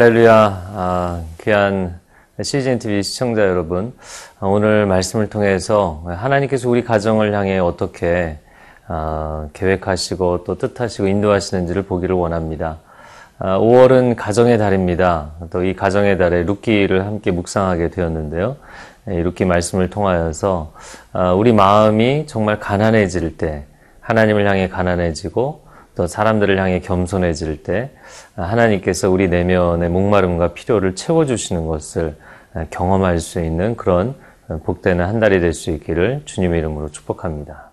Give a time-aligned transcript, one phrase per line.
[0.00, 1.98] 할렐루야, 아, 귀한
[2.40, 3.92] CGN TV 시청자 여러분,
[4.38, 8.38] 아, 오늘 말씀을 통해서 하나님께서 우리 가정을 향해 어떻게
[8.86, 12.78] 아, 계획하시고 또 뜻하시고 인도하시는지를 보기를 원합니다.
[13.40, 15.32] 5월은 가정의 달입니다.
[15.50, 18.54] 또 이 가정의 달에 룻기를 함께 묵상하게 되었는데요.
[19.08, 20.74] 이 룻기 말씀을 통하여서
[21.36, 23.64] 우리 마음이 정말 가난해질 때
[23.98, 25.66] 하나님을 향해 가난해지고
[25.98, 27.90] 또 사람들을 향해 겸손해질 때
[28.36, 32.14] 하나님께서 우리 내면의 목마름과 필요를 채워주시는 것을
[32.70, 34.14] 경험할 수 있는 그런
[34.62, 37.72] 복되는 한 달이 될 수 있기를 주님의 이름으로 축복합니다.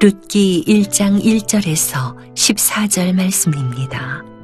[0.00, 4.35] 룻기 1장 1절에서 14절 말씀입니다.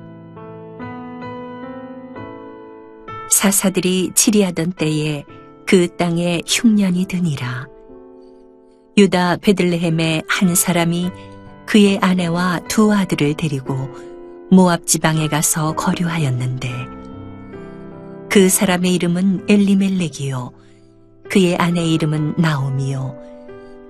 [3.42, 5.24] 사사들이 치리하던 때에
[5.66, 7.66] 그 땅에 흉년이 드니라.
[8.96, 11.10] 유다 베들레헴의 한 사람이
[11.66, 13.74] 그의 아내와 두 아들을 데리고
[14.52, 16.70] 모압 지방에 가서 거류하였는데
[18.30, 20.52] 그 사람의 이름은 엘리멜렉이요
[21.28, 23.16] 그의 아내의 이름은 나오미요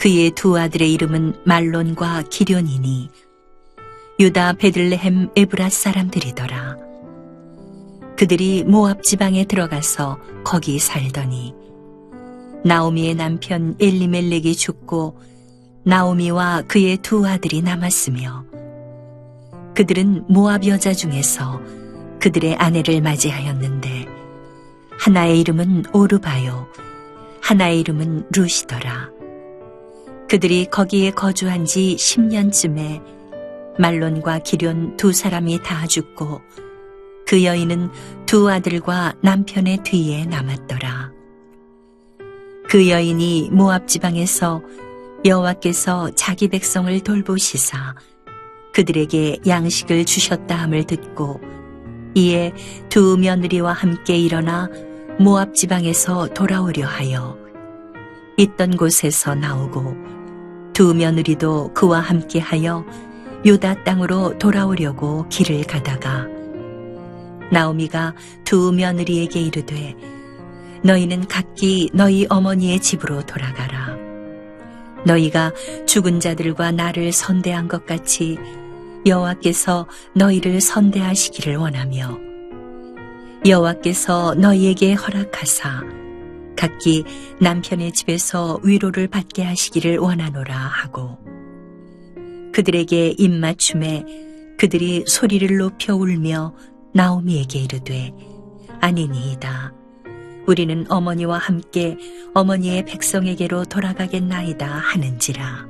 [0.00, 3.10] 그의 두 아들의 이름은 말론과 기련이니
[4.18, 6.91] 유다 베들레헴 에브라 사람들이더라.
[8.22, 11.56] 그들이 모압 지방에 들어가서 거기 살더니
[12.64, 15.18] 나오미의 남편 엘리멜렉이 죽고
[15.82, 18.44] 나오미와 그의 두 아들이 남았으며
[19.74, 21.60] 그들은 모압 여자 중에서
[22.20, 24.06] 그들의 아내를 맞이하였는데
[25.00, 26.68] 하나의 이름은 오르바요
[27.40, 29.10] 하나의 이름은 루시더라.
[30.28, 33.02] 그들이 거기에 거주한 지 10년쯤에
[33.80, 36.40] 말론과 기련 두 사람이 다 죽고
[37.26, 37.90] 그 여인은
[38.26, 41.12] 두 아들과 남편의 뒤에 남았더라.
[42.68, 44.62] 그 여인이 모압 지방에서
[45.24, 47.94] 여호와께서 자기 백성을 돌보시사
[48.72, 51.40] 그들에게 양식을 주셨다 함을 듣고
[52.14, 52.52] 이에
[52.88, 54.68] 두 며느리와 함께 일어나
[55.18, 57.38] 모압 지방에서 돌아오려 하여
[58.36, 59.94] 있던 곳에서 나오고
[60.72, 62.84] 두 며느리도 그와 함께하여
[63.44, 66.26] 유다 땅으로 돌아오려고 길을 가다가
[67.52, 68.14] 나오미가
[68.44, 69.94] 두 며느리에게 이르되
[70.82, 73.94] 너희는 각기 너희 어머니의 집으로 돌아가라.
[75.04, 75.52] 너희가
[75.86, 78.38] 죽은 자들과 나를 선대한 것 같이
[79.04, 82.18] 여호와께서 너희를 선대하시기를 원하며
[83.46, 85.82] 여호와께서 너희에게 허락하사
[86.56, 87.04] 각기
[87.40, 91.18] 남편의 집에서 위로를 받게 하시기를 원하노라 하고
[92.52, 94.04] 그들에게 입맞춤에
[94.56, 96.54] 그들이 소리를 높여 울며
[96.94, 98.12] 나오미에게 이르되
[98.80, 99.72] 아니니이다.
[100.46, 101.96] 우리는 어머니와 함께
[102.34, 105.66] 어머니의 백성에게로 돌아가겠나이다 하는지라.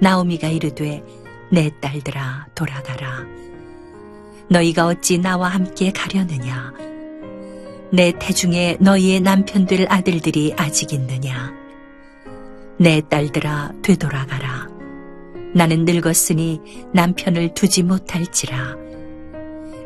[0.00, 1.04] 나오미가 이르되
[1.50, 3.24] 내 딸들아 돌아가라.
[4.48, 6.72] 너희가 어찌 나와 함께 가려느냐?
[7.92, 11.54] 내 태중에 너희의 남편들 아들들이 아직 있느냐?
[12.78, 14.68] 내 딸들아 되돌아가라.
[15.54, 16.60] 나는 늙었으니
[16.94, 18.91] 남편을 두지 못할지라.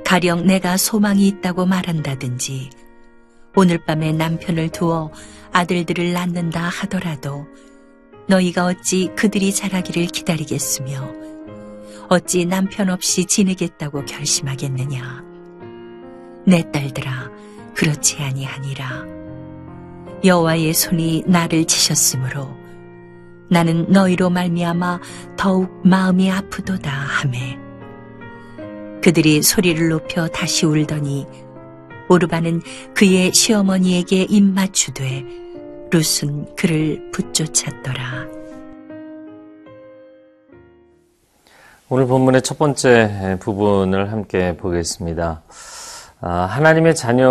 [0.07, 2.71] 가령 내가 소망이 있다고 말한다든지
[3.57, 5.11] 오늘 밤에 남편을 두어
[5.51, 7.49] 아들들을 낳는다 하더라도
[8.29, 11.13] 너희가 어찌 그들이 자라기를 기다리겠으며
[12.09, 15.25] 어찌 남편 없이 지내겠다고 결심하겠느냐?
[16.47, 17.29] 내 딸들아,
[17.75, 19.07] 그렇지 아니하니라.
[20.25, 22.57] 여호와의 손이 나를 치셨으므로
[23.51, 25.01] 나는 너희로 말미암아
[25.37, 27.66] 더욱 마음이 아프도다 하매
[29.07, 31.29] 그들이 소리를 높여 다시 울더니
[32.09, 32.61] 오르바는
[32.93, 35.25] 그의 시어머니에게 입맞추되
[35.93, 38.27] 룻은 그를 붙쫓았더라.
[41.89, 45.43] 오늘 본문의 첫 번째 부분을 함께 보겠습니다.
[46.21, 47.29] 아, 하나님의 자녀들인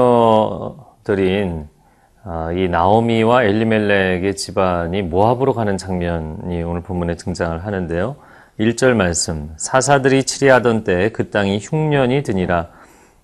[2.23, 8.15] 아, 이 나오미와 엘리멜렉의 집안이 모압으로 가는 장면이 오늘 본문에 등장을 하는데요.
[8.59, 12.69] 1절 말씀 사사들이 치리하던 때에 그 땅이 흉년이 드니라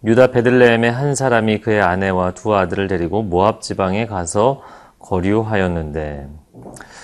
[0.04, 4.62] 유다 베들레헴의 한 사람이 그의 아내와 두 아들을 데리고 모압 지방에 가서
[5.00, 6.28] 거류하였는데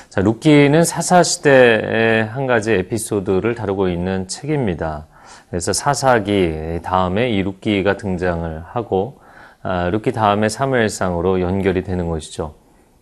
[0.10, 5.08] 자, 루키는 사사 시대의 한 가지 에피소드를 다루고 있는 책입니다.
[5.50, 9.22] 그래서 사사기 다음에 이 룻기가 등장을 하고
[9.64, 12.56] 아, 룻기 다음에 사무엘상으로 연결이 되는 것이죠.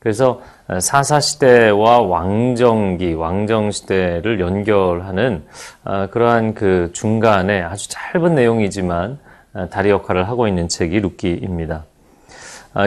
[0.05, 0.39] 그래서
[0.81, 5.43] 사사 시대와 왕정기, 왕정 시대를 연결하는
[5.83, 9.17] 아, 그러한 그 중간에 아주 짧은 내용이지만
[9.55, 11.85] 아, 다리 역할을 하고 있는 책이 룻기입니다.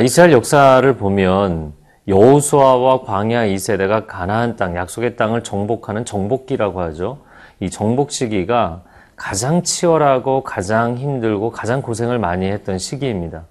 [0.05, 1.73] 이스라엘 역사를 보면
[2.07, 7.19] 여호수아와 광야 2세대가 가나안 땅, 약속의 땅을 정복하는 정복기라고 하죠.
[7.59, 8.83] 이 정복 시기가
[9.17, 13.43] 가장 치열하고 가장 힘들고 가장 고생을 많이 했던 시기입니다.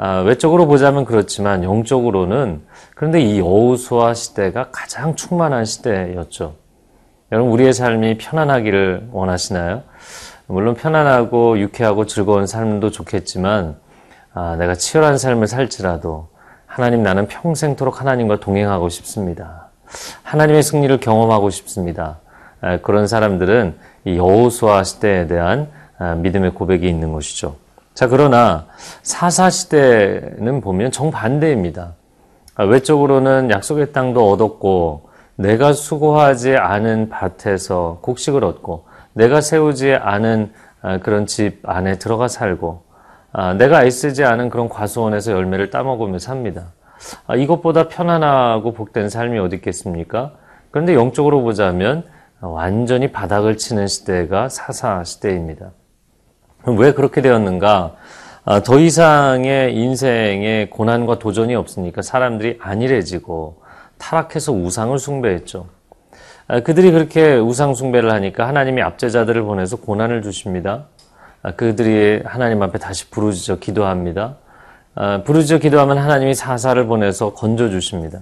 [0.00, 2.62] 아, 외적으로 보자면 그렇지만 영적으로는
[2.94, 6.54] 그런데 이 여호수아 시대가 가장 충만한 시대였죠.
[7.32, 9.82] 여러분 우리의 삶이 편안하기를 원하시나요?
[10.46, 13.76] 물론 편안하고 유쾌하고 즐거운 삶도 좋겠지만
[14.34, 16.28] 아, 내가 치열한 삶을 살지라도
[16.64, 19.66] 하나님 나는 평생토록 하나님과 동행하고 싶습니다.
[20.22, 22.20] 하나님의 승리를 경험하고 싶습니다.
[22.60, 25.68] 아, 그런 사람들은 이 여호수아 시대에 대한
[25.98, 27.56] 아, 믿음의 고백이 있는 것이죠.
[27.98, 28.66] 자, 그러나
[29.02, 31.94] 사사 시대는 보면 정반대입니다.
[32.54, 38.84] 아, 외적으로는 약속의 땅도 얻었고 내가 수고하지 않은 밭에서 곡식을 얻고
[39.14, 40.52] 내가 세우지 않은
[41.02, 42.84] 그런 집 안에 들어가 살고
[43.58, 46.66] 내가 애쓰지 않은 그런 과수원에서 열매를 따먹으며 삽니다.
[47.36, 50.34] 이것보다 편안하고 복된 삶이 어디 있겠습니까?
[50.70, 52.04] 그런데 영적으로 보자면
[52.40, 55.72] 완전히 바닥을 치는 시대가 사사 시대입니다.
[56.66, 57.94] 왜 그렇게 되었는가?
[58.44, 63.62] 아, 더 이상의 인생의 고난과 도전이 없으니까 사람들이 안일해지고
[63.98, 65.66] 타락해서 우상을 숭배했죠.
[66.46, 70.86] 아, 그들이 그렇게 우상 숭배를 하니까 하나님이 압제자들을 보내서 고난을 주십니다.
[71.42, 74.36] 아, 그들이 하나님 앞에 다시 부르짖어 기도합니다.
[75.24, 78.20] 부르짖어 기도하면 하나님이 사사를 보내서 건져 주십니다.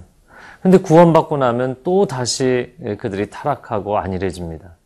[0.61, 4.76] 근데 구원받고 나면 또 다시 그들이 타락하고 안일해집니다.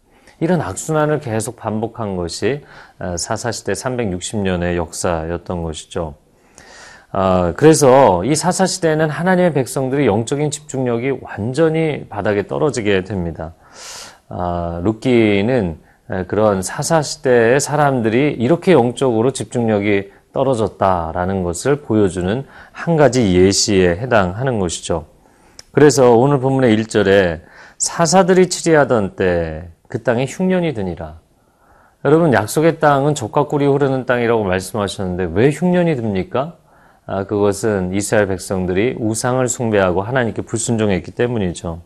[0.41, 2.61] 이런 악순환을 계속 반복한 것이
[2.99, 6.15] 어, 사사시대 360년의 역사였던 것이죠.
[7.13, 13.53] 어, 그래서 이 사사시대에는 하나님의 백성들이 영적인 집중력이 완전히 바닥에 떨어지게 됩니다.
[14.29, 15.77] 어, 루키는
[16.27, 25.05] 그런 사사시대의 사람들이 이렇게 영적으로 집중력이 떨어졌다라는 것을 보여주는 한 가지 예시에 해당하는 것이죠.
[25.71, 27.41] 그래서 오늘 본문의 1절에
[27.77, 31.19] 사사들이 치리하던 때 그 땅에 흉년이 드니라.
[32.05, 36.55] 여러분 약속의 땅은 젖과 꿀이 흐르는 땅이라고 말씀하셨는데 왜 흉년이 듭니까?
[37.05, 41.81] 아, 그것은 이스라엘 백성들이 우상을 숭배하고 하나님께 불순종했기 때문이죠.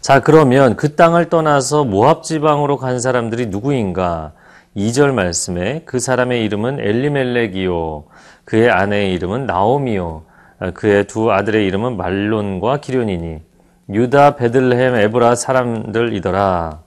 [0.00, 4.32] 자, 그러면 그 땅을 떠나서 모압 지방으로 간 사람들이 누구인가?
[4.76, 8.04] 2절 말씀에 그 사람의 이름은 엘리멜렉이요.
[8.44, 10.24] 그의 아내의 이름은 나오미요.
[10.58, 13.53] 아, 그의 두 아들의 이름은 말론과 기련이니
[13.90, 16.80] 유다 베들레헴 에브라 사람들이더라.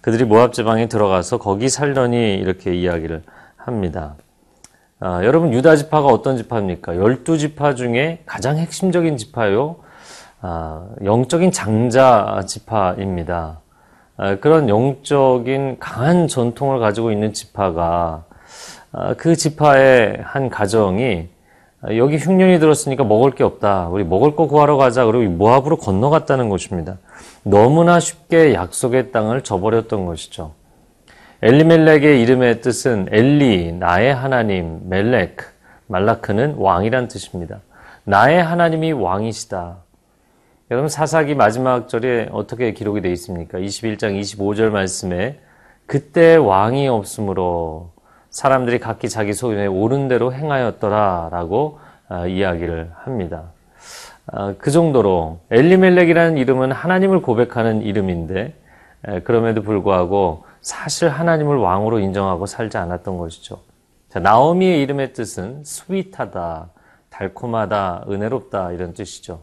[0.00, 3.22] 그들이 모압 지방에 들어가서 거기 살더니 이렇게 이야기를
[3.56, 4.16] 합니다.
[5.00, 6.96] 아, 여러분 유다 지파가 어떤 지파입니까?
[6.96, 9.76] 열두 지파 중에 가장 핵심적인 지파요.
[10.40, 13.60] 아, 영적인 장자 지파입니다.
[14.16, 18.24] 아, 그런 영적인 강한 전통을 가지고 있는 지파가
[18.92, 21.28] 아, 그 지파의 한 가정이
[21.90, 23.88] 여기 흉년이 들었으니까 먹을 게 없다.
[23.88, 25.04] 우리 먹을 거 구하러 가자.
[25.04, 26.98] 그리고 모압으로 건너갔다는 것입니다.
[27.42, 30.54] 너무나 쉽게 약속의 땅을 저버렸던 것이죠.
[31.42, 35.38] 엘리멜렉의 이름의 뜻은 엘리, 나의 하나님, 멜렉,
[35.88, 37.60] 말라크는 왕이란 뜻입니다.
[38.04, 39.78] 나의 하나님이 왕이시다.
[40.70, 43.58] 여러분 사사기 마지막 절에 어떻게 기록이 되어 있습니까?
[43.58, 45.40] 21장 25절 말씀에
[45.86, 47.90] 그때 왕이 없으므로
[48.32, 53.44] 사람들이 각기 자기 소견에 옳은 대로 행하였더라라고 아, 이야기를 합니다.
[54.26, 58.54] 아, 그 정도로 엘리멜렉이라는 이름은 하나님을 고백하는 이름인데
[59.24, 63.60] 그럼에도 불구하고 사실 하나님을 왕으로 인정하고 살지 않았던 것이죠.
[64.08, 66.68] 자, 나오미의 이름의 뜻은 스윗하다,
[67.10, 69.40] 달콤하다, 은혜롭다 이런 뜻이죠.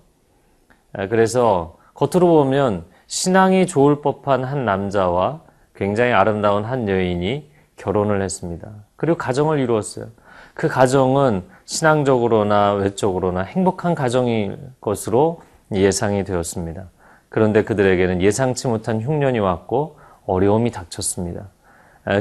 [1.10, 5.42] 그래서 겉으로 보면 신앙이 좋을 법한 한 남자와
[5.76, 7.49] 굉장히 아름다운 한 여인이
[7.80, 8.70] 결혼을 했습니다.
[8.96, 10.06] 그리고 가정을 이루었어요.
[10.54, 15.42] 그 가정은 신앙적으로나 외적으로나 행복한 가정일 것으로
[15.74, 16.90] 예상이 되었습니다.
[17.30, 21.48] 그런데 그들에게는 예상치 못한 흉년이 왔고 어려움이 닥쳤습니다.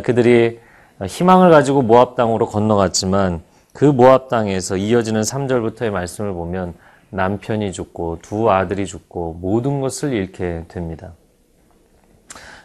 [0.04, 0.60] 그들이
[1.06, 6.74] 희망을 가지고 모압 땅으로 건너갔지만 그 모압 땅에서 이어지는 3절부터의 말씀을 보면
[7.10, 11.12] 남편이 죽고 두 아들이 죽고 모든 것을 잃게 됩니다.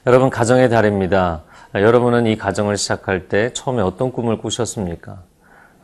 [0.05, 1.43] 여러분 가정의 달입니다.
[1.75, 5.23] 아, 여러분은 이 가정을 시작할 때 처음에 어떤 꿈을 꾸셨습니까?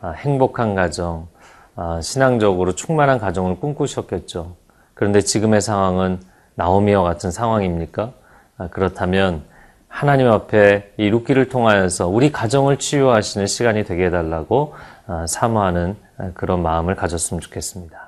[0.00, 1.26] 아, 행복한 가정,
[1.74, 4.54] 아, 신앙적으로 충만한 가정을 꿈꾸셨겠죠.
[4.94, 6.20] 그런데 지금의 상황은
[6.54, 8.12] 나오미와 같은 상황입니까?
[8.58, 9.42] 아, 그렇다면
[9.88, 14.74] 하나님 앞에 이 룻기를 통하여서 우리 가정을 치유하시는 시간이 되게 해달라고
[15.08, 17.99] 아, 사모하는 아, 그런 마음을 가졌으면 좋겠습니다.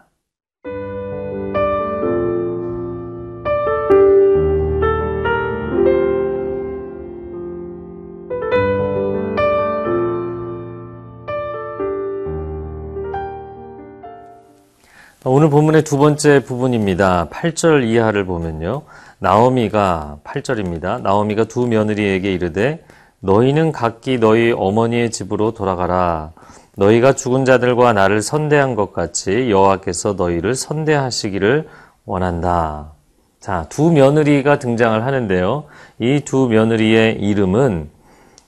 [15.25, 17.29] 오늘 본문의 두 번째 부분입니다.
[17.31, 18.83] 8절 이하를 보면요.
[19.21, 21.00] 나오미가 8절입니다.
[21.00, 22.85] 나오미가 두 며느리에게 이르되
[23.21, 26.33] 너희는 각기 너희 어머니의 집으로 돌아가라.
[26.76, 31.69] 너희가 죽은 자들과 나를 선대한 것 같이 여호와께서 너희를 선대하시기를
[32.05, 32.91] 원한다.
[33.38, 35.64] 자, 두 며느리가 등장을 하는데요.
[36.00, 37.91] 이 두 며느리의 이름은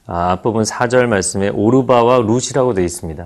[0.07, 3.23] 아, 앞부분 4절 말씀에 오르바와 룻이라고 되어 있습니다.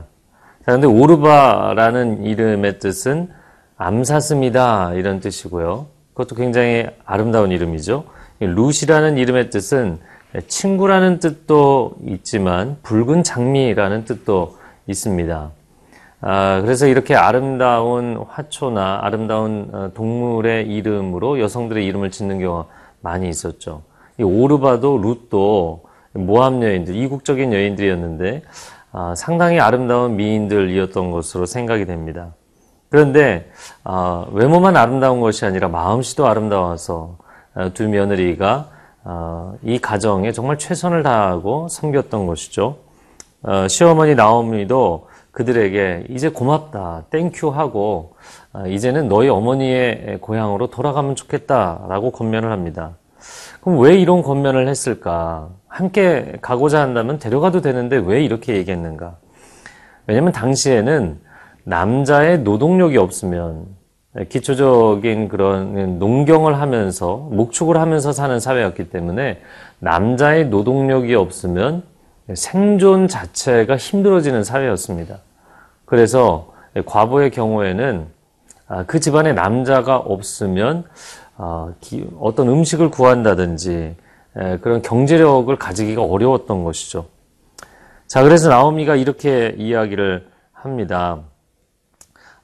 [0.67, 3.38] 자, 근데 오르바라는 이름의 뜻은
[3.79, 5.87] 암사슴이다 이런 뜻이고요.
[6.13, 8.05] 그것도 굉장히 아름다운 이름이죠.
[8.41, 9.99] 이 룻이라는 이름의 뜻은
[10.47, 15.51] 친구라는 뜻도 있지만 붉은 장미라는 뜻도 있습니다.
[16.21, 22.67] 아, 그래서 이렇게 아름다운 화초나 아름다운 어, 동물의 이름으로 여성들의 이름을 짓는 경우가
[23.01, 23.83] 많이 있었죠.
[24.19, 28.43] 이 오르바도 룻도 모압 여인들, 이국적인 여인들이었는데
[28.91, 32.35] 아, 상당히 아름다운 미인들이었던 것으로 생각이 됩니다.
[32.91, 33.51] 그런데
[33.85, 37.19] 아, 외모만 아름다운 것이 아니라 마음씨도 아름다워서
[37.55, 38.69] 아, 두 며느리가
[39.05, 42.79] 아, 이 가정에 정말 최선을 다하고 섬겼던 것이죠.
[43.43, 48.17] 어, 시어머니 나오미도 그들에게 이제 고맙다, thank you 하고
[48.53, 52.97] 아, 이제는 너희 어머니의 고향으로 돌아가면 좋겠다라고 권면을 합니다.
[53.61, 55.51] 그럼 왜 이런 권면을 했을까?
[55.69, 59.17] 함께 가고자 한다면 데려가도 되는데 왜 이렇게 얘기했는가?
[60.07, 61.21] 왜냐면 당시에는
[61.69, 63.67] 남자의 노동력이 없으면
[64.31, 69.43] 기초적인 그런 농경을 하면서 목축을 하면서 사는 사회였기 때문에
[69.79, 71.83] 남자의 노동력이 없으면
[72.33, 75.19] 생존 자체가 힘들어지는 사회였습니다.
[75.85, 76.55] 그래서
[76.87, 78.07] 과거의 경우에는
[78.67, 80.85] 아, 그 집안에 남자가 없으면
[81.37, 81.73] 아,
[82.19, 83.95] 어떤 음식을 구한다든지
[84.63, 87.07] 그런 경제력을 가지기가 어려웠던 것이죠.
[88.07, 91.21] 자, 그래서 나오미가 이렇게 이야기를 합니다.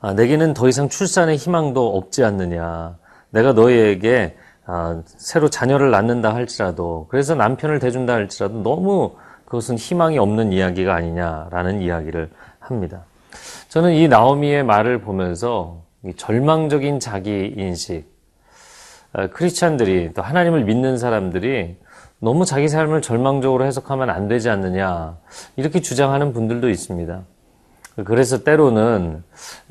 [0.04, 2.94] 아, 내게는 더 이상 출산의 희망도 없지 않느냐.
[3.30, 9.12] 내가 너희에게 아, 새로 자녀를 낳는다 할지라도, 그래서 남편을 대준다 할지라도 너무
[9.46, 13.04] 그것은 희망이 없는 이야기가 아니냐라는 이야기를 합니다.
[13.70, 15.80] 저는 이 나오미의 말을 보면서
[16.18, 18.04] 절망적인 자기 인식,
[19.14, 21.78] 아, 크리스찬들이 또 하나님을 믿는 사람들이
[22.18, 25.16] 너무 자기 삶을 절망적으로 해석하면 안 되지 않느냐
[25.56, 27.22] 이렇게 주장하는 분들도 있습니다.
[28.04, 29.22] 그래서 때로는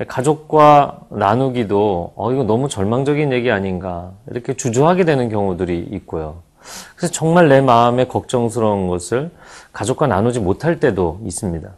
[0.08, 6.42] 가족과 나누기도 어 이거 너무 절망적인 얘기 아닌가 이렇게 주저하게 되는 경우들이 있고요.
[6.96, 9.30] 그래서 정말 내 마음에 걱정스러운 것을
[9.72, 11.68] 가족과 나누지 못할 때도 있습니다.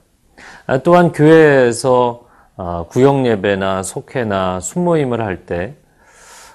[0.66, 2.26] 아, 또한 교회에서
[2.56, 5.74] 아, 구역 예배나 속회나 순모임을 할때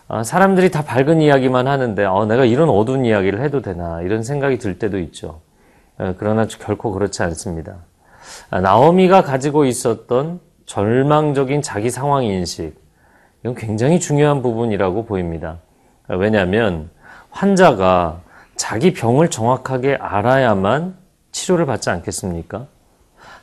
[0.07, 4.57] 아, 사람들이 다 밝은 이야기만 하는데 어, 내가 이런 어두운 이야기를 해도 되나 이런 생각이
[4.57, 5.41] 들 때도 있죠.
[6.17, 7.75] 그러나 결코 그렇지 않습니다.
[8.49, 12.73] 나오미가 가지고 있었던 절망적인 자기 상황 인식,
[13.43, 15.57] 이건 굉장히 중요한 부분이라고 보입니다.
[16.07, 16.89] 왜냐하면
[17.29, 18.21] 환자가
[18.55, 20.95] 자기 병을 정확하게 알아야만
[21.31, 22.67] 치료를 받지 않겠습니까?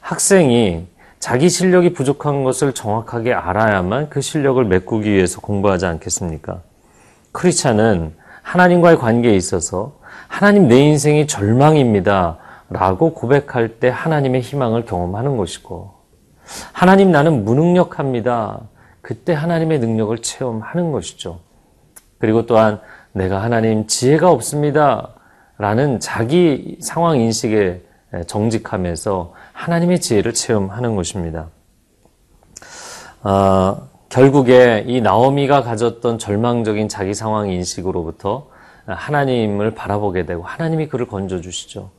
[0.00, 0.86] 학생이
[1.18, 6.60] 자기 실력이 부족한 것을 정확하게 알아야만 그 실력을 메꾸기 위해서 공부하지 않겠습니까?
[7.32, 12.38] 크리스찬은 하나님과의 관계에 있어서 하나님 내 인생이 절망입니다.
[12.70, 15.98] 라고 고백할 때 하나님의 희망을 경험하는 것이고,
[16.72, 18.60] 하나님 나는 무능력합니다.
[19.00, 21.40] 그때 하나님의 능력을 체험하는 것이죠.
[22.18, 22.80] 그리고 또한
[23.12, 25.14] 내가 하나님 지혜가 없습니다.
[25.58, 27.82] 라는 자기 상황 인식에
[28.26, 31.48] 정직하면서 하나님의 지혜를 체험하는 것입니다.
[33.22, 38.48] 어, 결국에 이 나오미가 가졌던 절망적인 자기 상황 인식으로부터
[38.86, 41.90] 하나님을 바라보게 되고 하나님이 그를 건져주시죠.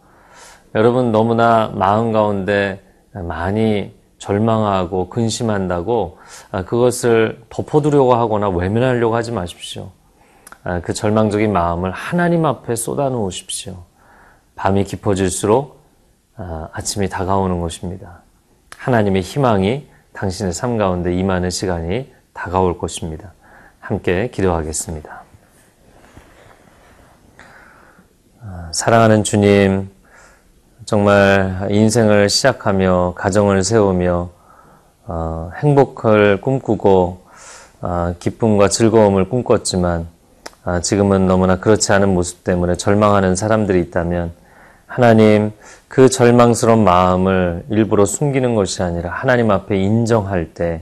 [0.75, 2.79] 여러분 너무나 마음 가운데
[3.11, 6.19] 많이 절망하고 근심한다고
[6.51, 9.91] 아, 그것을 덮어두려고 하거나 외면하려고 하지 마십시오.
[10.63, 13.83] 아, 그 절망적인 마음을 하나님 앞에 쏟아놓으십시오.
[14.55, 15.79] 밤이 깊어질수록
[16.35, 18.21] 아, 아침이 다가오는 것입니다.
[18.77, 23.33] 하나님의 희망이 당신의 삶 가운데 임하는 시간이 다가올 것입니다.
[23.79, 25.23] 함께 기도하겠습니다.
[28.71, 29.89] 사랑하는 주님,
[30.89, 34.31] 정말 인생을 시작하며 가정을 세우며
[35.05, 37.25] 어, 행복을 꿈꾸고
[37.81, 40.07] 어, 기쁨과 즐거움을 꿈꿨지만
[40.65, 44.31] 어, 지금은 너무나 그렇지 않은 모습 때문에 절망하는 사람들이 있다면
[44.87, 45.51] 하나님
[45.87, 50.81] 그 절망스러운 마음을 일부러 숨기는 것이 아니라 하나님 앞에 인정할 때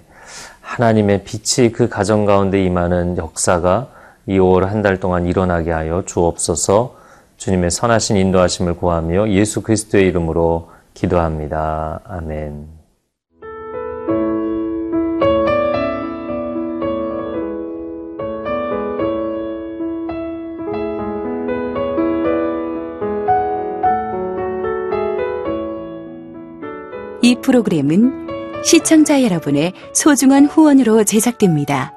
[0.62, 3.88] 하나님의 빛이 그 가정 가운데 임하는 역사가
[4.28, 6.96] 이 5월 한 달 동안 일어나게 하여 주옵소서
[7.38, 12.02] 주님의 선하신 인도하심을 구하며 예수 그리스도의 이름으로 기도합니다.
[12.04, 12.78] 아멘.
[27.22, 28.28] 이 프로그램은
[28.64, 31.97] 시청자 여러분의 소중한 후원으로 제작됩니다.